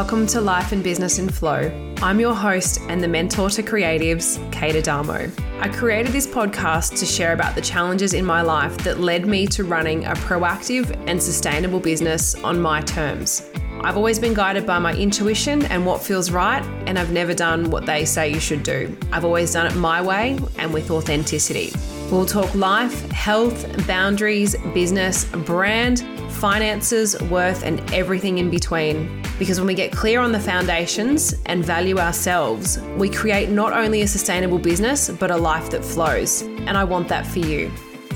[0.00, 1.70] Welcome to Life and Business in Flow.
[1.98, 5.30] I'm your host and the mentor to creatives, Kate Adamo.
[5.58, 9.46] I created this podcast to share about the challenges in my life that led me
[9.48, 13.46] to running a proactive and sustainable business on my terms.
[13.82, 17.70] I've always been guided by my intuition and what feels right, and I've never done
[17.70, 18.96] what they say you should do.
[19.12, 21.74] I've always done it my way and with authenticity.
[22.10, 26.00] We'll talk life, health, boundaries, business, brand,
[26.32, 29.20] finances, worth, and everything in between.
[29.40, 34.02] Because when we get clear on the foundations and value ourselves, we create not only
[34.02, 36.42] a sustainable business, but a life that flows.
[36.42, 37.70] And I want that for you.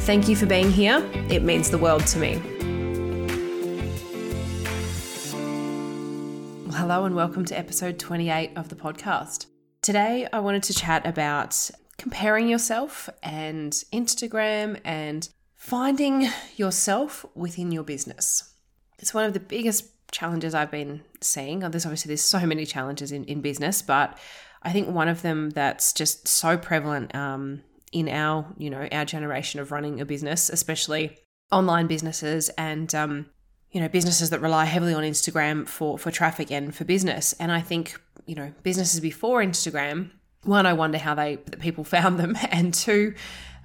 [0.04, 1.02] Thank you for being here.
[1.30, 2.42] It means the world to me.
[6.74, 9.46] hello, and welcome to episode 28 of the podcast.
[9.80, 17.84] Today, I wanted to chat about comparing yourself and Instagram and finding yourself within your
[17.84, 18.52] business.
[18.98, 21.58] It's one of the biggest challenges I've been seeing.
[21.58, 24.16] There's obviously there's so many challenges in, in business, but
[24.62, 27.62] I think one of them that's just so prevalent um,
[27.92, 31.18] in our you know our generation of running a business, especially
[31.50, 33.26] online businesses and um,
[33.72, 37.34] you know businesses that rely heavily on Instagram for for traffic and for business.
[37.40, 40.10] And I think you know businesses before Instagram.
[40.44, 43.14] One, I wonder how they people found them, and two,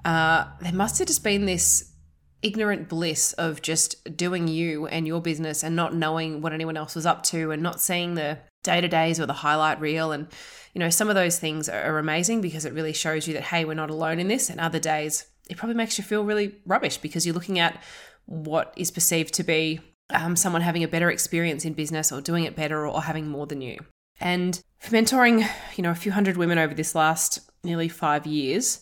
[0.03, 1.93] uh, there must have just been this
[2.41, 6.95] ignorant bliss of just doing you and your business and not knowing what anyone else
[6.95, 10.11] was up to and not seeing the day to days or the highlight reel.
[10.11, 10.27] And,
[10.73, 13.65] you know, some of those things are amazing because it really shows you that, hey,
[13.65, 14.49] we're not alone in this.
[14.49, 17.81] And other days, it probably makes you feel really rubbish because you're looking at
[18.25, 19.79] what is perceived to be
[20.11, 23.27] um, someone having a better experience in business or doing it better or, or having
[23.27, 23.79] more than you.
[24.19, 28.81] And for mentoring, you know, a few hundred women over this last nearly five years,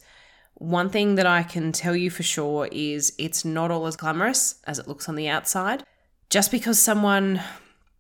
[0.60, 4.56] one thing that I can tell you for sure is it's not all as glamorous
[4.66, 5.84] as it looks on the outside.
[6.30, 7.42] Just because someone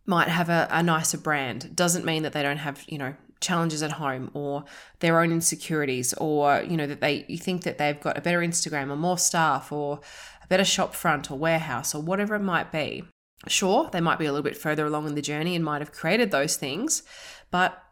[0.05, 3.83] might have a, a nicer brand doesn't mean that they don't have, you know, challenges
[3.83, 4.63] at home or
[4.99, 8.39] their own insecurities or, you know, that they you think that they've got a better
[8.39, 9.99] Instagram or more staff or
[10.43, 13.03] a better shop front or warehouse or whatever it might be.
[13.47, 15.91] Sure, they might be a little bit further along in the journey and might have
[15.91, 17.03] created those things,
[17.51, 17.83] but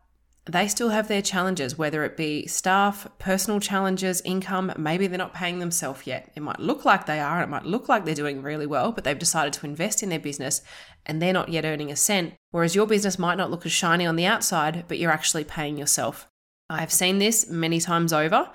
[0.46, 4.72] they still have their challenges, whether it be staff, personal challenges, income.
[4.78, 6.32] Maybe they're not paying themselves yet.
[6.36, 9.04] It might look like they are, it might look like they're doing really well, but
[9.04, 10.62] they've decided to invest in their business
[11.06, 12.34] and they're not yet earning a cent.
[12.52, 15.78] Whereas your business might not look as shiny on the outside, but you're actually paying
[15.78, 16.28] yourself.
[16.70, 18.52] I've seen this many times over.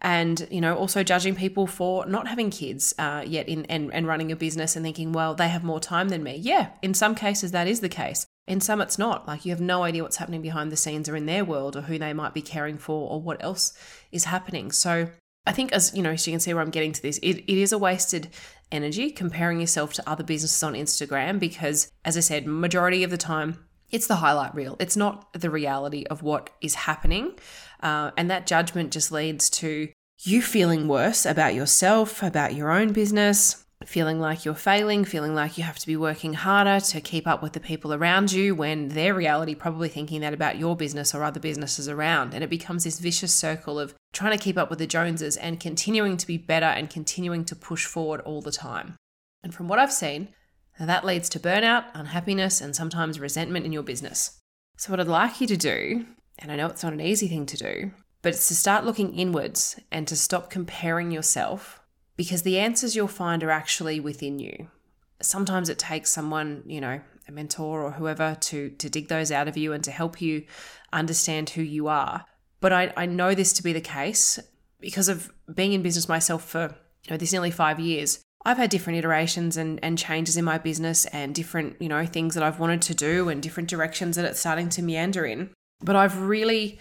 [0.00, 4.06] And, you know, also judging people for not having kids uh, yet in, and, and
[4.06, 6.36] running a business and thinking, well, they have more time than me.
[6.36, 8.26] Yeah, in some cases, that is the case.
[8.46, 9.26] In some, it's not.
[9.26, 11.82] Like you have no idea what's happening behind the scenes or in their world or
[11.82, 13.72] who they might be caring for or what else
[14.12, 14.70] is happening.
[14.70, 15.08] So
[15.46, 17.38] I think, as you know, so you can see where I'm getting to this, it,
[17.46, 18.28] it is a wasted
[18.70, 23.16] energy comparing yourself to other businesses on Instagram because, as I said, majority of the
[23.16, 24.76] time, it's the highlight reel.
[24.80, 27.38] It's not the reality of what is happening.
[27.82, 29.88] Uh, and that judgment just leads to
[30.22, 35.58] you feeling worse about yourself, about your own business, feeling like you're failing, feeling like
[35.58, 38.88] you have to be working harder to keep up with the people around you when
[38.88, 42.34] their reality probably thinking that about your business or other businesses around.
[42.34, 45.60] And it becomes this vicious circle of trying to keep up with the Joneses and
[45.60, 48.96] continuing to be better and continuing to push forward all the time.
[49.42, 50.28] And from what I've seen,
[50.78, 54.38] that leads to burnout, unhappiness, and sometimes resentment in your business.
[54.76, 56.06] So, what I'd like you to do,
[56.38, 57.92] and I know it's not an easy thing to do,
[58.22, 61.80] but it's to start looking inwards and to stop comparing yourself
[62.16, 64.68] because the answers you'll find are actually within you.
[65.20, 69.48] Sometimes it takes someone, you know, a mentor or whoever to to dig those out
[69.48, 70.44] of you and to help you
[70.92, 72.24] understand who you are.
[72.60, 74.38] But I, I know this to be the case
[74.80, 78.20] because of being in business myself for you know this nearly five years.
[78.46, 82.34] I've had different iterations and, and changes in my business and different, you know, things
[82.34, 85.48] that I've wanted to do and different directions that it's starting to meander in.
[85.80, 86.78] But I've really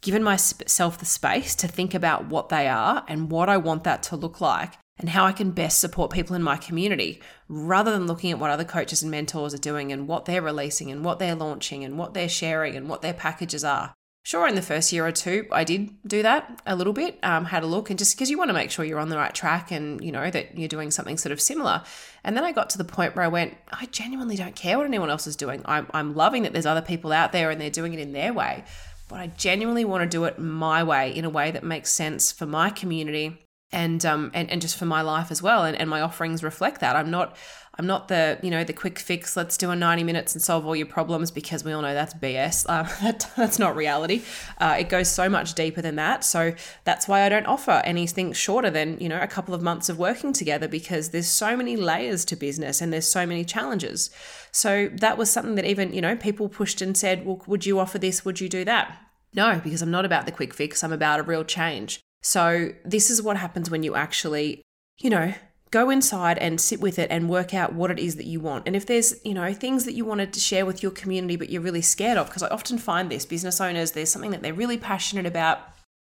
[0.00, 4.02] given myself the space to think about what they are and what I want that
[4.04, 8.06] to look like and how I can best support people in my community rather than
[8.06, 11.18] looking at what other coaches and mentors are doing and what they're releasing and what
[11.18, 13.94] they're launching and what they're sharing and what their packages are.
[14.22, 17.46] Sure, in the first year or two, I did do that a little bit, um,
[17.46, 19.34] had a look, and just because you want to make sure you're on the right
[19.34, 21.82] track and you know that you're doing something sort of similar.
[22.22, 24.86] And then I got to the point where I went, I genuinely don't care what
[24.86, 25.62] anyone else is doing.
[25.64, 28.34] I'm, I'm loving that there's other people out there and they're doing it in their
[28.34, 28.64] way
[29.10, 32.30] but I genuinely want to do it my way in a way that makes sense
[32.30, 35.88] for my community and um and, and just for my life as well and, and
[35.88, 36.96] my offerings reflect that.
[36.96, 37.36] I'm not
[37.78, 40.66] i'm not the you know the quick fix let's do a 90 minutes and solve
[40.66, 44.22] all your problems because we all know that's bs um, that, that's not reality.
[44.58, 46.24] Uh, it goes so much deeper than that.
[46.24, 49.88] So that's why i don't offer anything shorter than you know a couple of months
[49.88, 54.10] of working together because there's so many layers to business and there's so many challenges.
[54.50, 57.78] So that was something that even you know people pushed and said well would you
[57.78, 58.24] offer this?
[58.24, 58.96] Would you do that?
[59.32, 62.00] No, because I'm not about the quick fix, I'm about a real change.
[62.22, 64.62] So, this is what happens when you actually,
[65.00, 65.34] you know,
[65.70, 68.66] go inside and sit with it and work out what it is that you want.
[68.66, 71.50] And if there's, you know, things that you wanted to share with your community but
[71.50, 74.52] you're really scared of, because I often find this business owners, there's something that they're
[74.52, 75.60] really passionate about,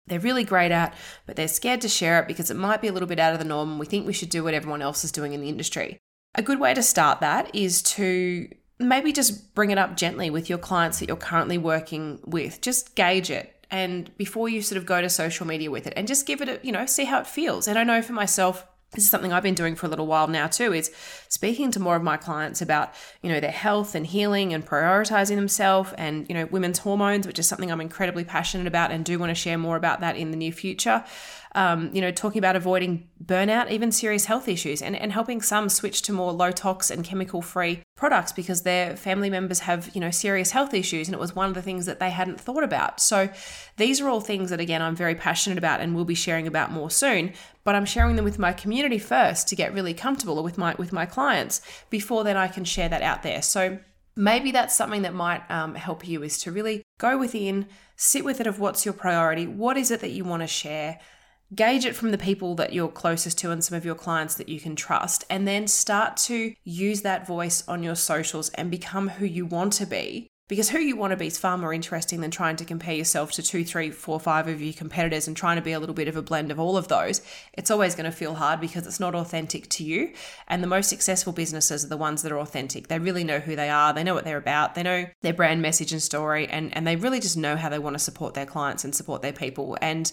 [0.07, 0.95] they're really great at,
[1.27, 3.41] but they're scared to share it because it might be a little bit out of
[3.41, 5.49] the norm and we think we should do what everyone else is doing in the
[5.49, 5.99] industry.
[6.37, 8.49] A good way to start that is to
[8.79, 12.61] maybe just bring it up gently with your clients that you're currently working with.
[12.61, 16.07] Just gauge it and before you sort of go to social media with it and
[16.07, 17.67] just give it a, you know, see how it feels.
[17.67, 20.29] And I know for myself, this is something I've been doing for a little while
[20.29, 20.93] now too, is
[21.29, 25.37] speaking to more of my clients about, you know, their health and healing and prioritizing
[25.37, 29.19] themselves and, you know, women's hormones, which is something I'm incredibly passionate about and do
[29.19, 31.05] want to share more about that in the near future
[31.56, 35.70] um, you know, talking about avoiding burnout, even serious health issues, and, and helping some
[35.70, 40.00] switch to more low tox and chemical free products because their family members have, you
[40.00, 41.08] know, serious health issues.
[41.08, 43.00] And it was one of the things that they hadn't thought about.
[43.00, 43.31] So
[43.79, 46.73] these are all things that, again, I'm very passionate about and will be sharing about
[46.73, 47.32] more soon.
[47.64, 50.93] But I'm sharing them with my community first to get really comfortable with my with
[50.93, 53.41] my clients before then I can share that out there.
[53.41, 53.79] So
[54.14, 57.67] maybe that's something that might um, help you is to really go within,
[57.97, 60.99] sit with it of what's your priority, what is it that you want to share,
[61.54, 64.48] Gauge it from the people that you're closest to and some of your clients that
[64.48, 69.08] you can trust, and then start to use that voice on your socials and become
[69.08, 70.26] who you want to be.
[70.48, 73.32] Because who you want to be is far more interesting than trying to compare yourself
[73.32, 76.06] to two, three, four, five of your competitors and trying to be a little bit
[76.06, 77.20] of a blend of all of those.
[77.52, 80.12] It's always going to feel hard because it's not authentic to you.
[80.46, 82.87] And the most successful businesses are the ones that are authentic.
[82.87, 85.62] They really know who they are, they know what they're about, they know their brand
[85.62, 88.46] message and story, and, and they really just know how they want to support their
[88.46, 89.76] clients and support their people.
[89.82, 90.12] And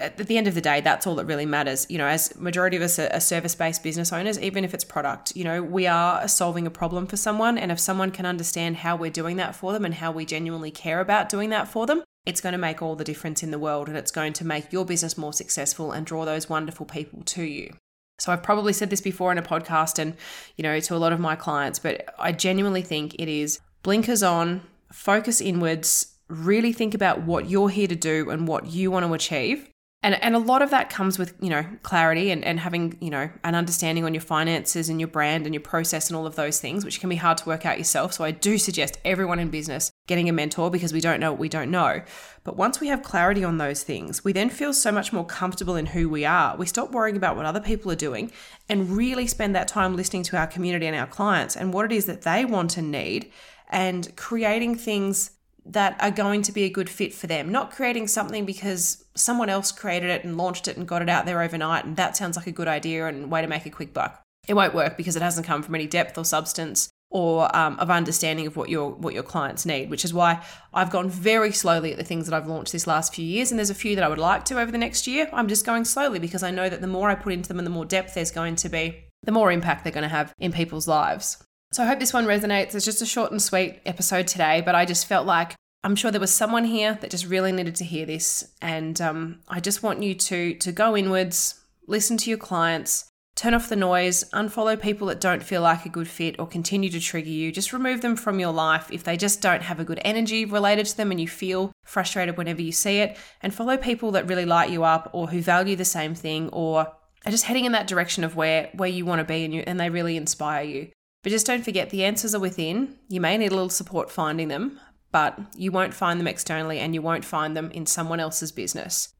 [0.00, 1.86] at the end of the day, that's all that really matters.
[1.88, 5.44] You know, as majority of us are service-based business owners, even if it's product, you
[5.44, 9.10] know, we are solving a problem for someone, and if someone can understand how we're
[9.10, 12.40] doing that for them and how we genuinely care about doing that for them, it's
[12.40, 14.84] going to make all the difference in the world, and it's going to make your
[14.84, 17.74] business more successful and draw those wonderful people to you.
[18.20, 20.14] So I've probably said this before in a podcast, and
[20.56, 24.22] you know, to a lot of my clients, but I genuinely think it is blinkers
[24.22, 24.62] on,
[24.92, 29.14] focus inwards, really think about what you're here to do and what you want to
[29.14, 29.68] achieve
[30.00, 33.10] and, and a lot of that comes with you know clarity and, and having you
[33.10, 36.36] know an understanding on your finances and your brand and your process and all of
[36.36, 38.12] those things which can be hard to work out yourself.
[38.12, 41.40] So i do suggest everyone in business getting a mentor because we don't know what
[41.40, 42.02] we don't know.
[42.44, 45.74] But once we have clarity on those things we then feel so much more comfortable
[45.74, 46.56] in who we are.
[46.56, 48.30] We stop worrying about what other people are doing
[48.68, 51.92] and really spend that time listening to our community and our clients and what it
[51.92, 53.32] is that they want and need
[53.68, 55.32] and creating things
[55.68, 59.48] that are going to be a good fit for them, not creating something because someone
[59.48, 62.36] else created it and launched it and got it out there overnight and that sounds
[62.36, 64.22] like a good idea and way to make a quick buck.
[64.46, 67.90] It won't work because it hasn't come from any depth or substance or um, of
[67.90, 70.44] understanding of what your what your clients need, which is why
[70.74, 73.58] I've gone very slowly at the things that I've launched this last few years, and
[73.58, 75.28] there's a few that I would like to over the next year.
[75.32, 77.66] I'm just going slowly because I know that the more I put into them and
[77.66, 80.52] the more depth there's going to be, the more impact they're going to have in
[80.52, 81.42] people's lives.
[81.70, 82.74] So I hope this one resonates.
[82.74, 85.54] It's just a short and sweet episode today, but I just felt like
[85.84, 89.40] I'm sure there was someone here that just really needed to hear this, and um,
[89.48, 93.76] I just want you to to go inwards, listen to your clients, turn off the
[93.76, 97.52] noise, unfollow people that don't feel like a good fit or continue to trigger you.
[97.52, 100.86] Just remove them from your life if they just don't have a good energy related
[100.86, 104.46] to them and you feel frustrated whenever you see it, and follow people that really
[104.46, 106.88] light you up or who value the same thing or
[107.26, 109.62] are just heading in that direction of where where you want to be and you
[109.66, 110.88] and they really inspire you.
[111.22, 112.96] But just don't forget the answers are within.
[113.08, 114.78] You may need a little support finding them,
[115.10, 119.14] but you won't find them externally and you won't find them in someone else's business.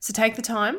[0.00, 0.78] So take the time.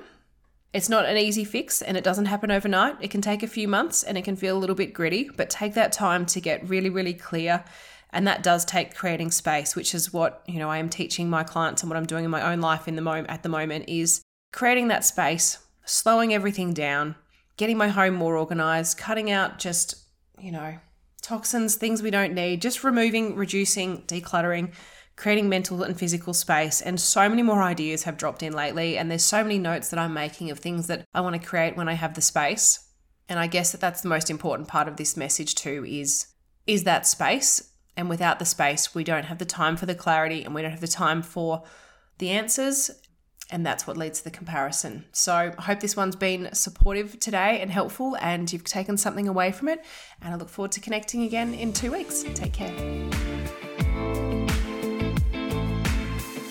[0.73, 2.97] It's not an easy fix and it doesn't happen overnight.
[3.01, 5.49] It can take a few months and it can feel a little bit gritty, but
[5.49, 7.63] take that time to get really, really clear.
[8.11, 11.43] And that does take creating space, which is what, you know, I am teaching my
[11.43, 13.85] clients and what I'm doing in my own life in the moment at the moment
[13.87, 17.15] is creating that space, slowing everything down,
[17.57, 20.08] getting my home more organized, cutting out just,
[20.41, 20.77] you know,
[21.21, 24.73] toxins, things we don't need, just removing, reducing, decluttering,
[25.15, 26.81] creating mental and physical space.
[26.81, 28.97] And so many more ideas have dropped in lately.
[28.97, 31.75] And there's so many notes that I'm making of things that I want to create
[31.75, 32.87] when I have the space.
[33.27, 36.27] And I guess that that's the most important part of this message too is
[36.65, 37.73] is that space.
[37.97, 40.71] And without the space, we don't have the time for the clarity and we don't
[40.71, 41.63] have the time for
[42.17, 42.89] the answers.
[43.51, 45.05] And that's what leads to the comparison.
[45.11, 49.51] So I hope this one's been supportive today and helpful, and you've taken something away
[49.51, 49.83] from it.
[50.21, 52.23] And I look forward to connecting again in two weeks.
[52.33, 53.68] Take care.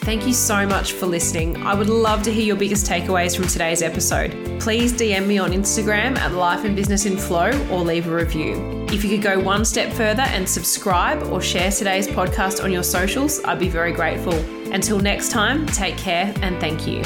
[0.08, 1.58] Thank you so much for listening.
[1.58, 4.58] I would love to hear your biggest takeaways from today's episode.
[4.58, 8.86] Please DM me on Instagram at Life and Business in Flow or leave a review.
[8.88, 12.84] If you could go one step further and subscribe or share today's podcast on your
[12.84, 14.32] socials, I'd be very grateful.
[14.72, 17.02] Until next time, take care and thank you.